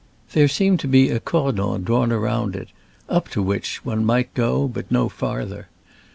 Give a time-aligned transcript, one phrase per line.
[0.33, 2.69] There seemed to be a cordon drawn around it,
[3.07, 5.67] up to which one might go, but no farther.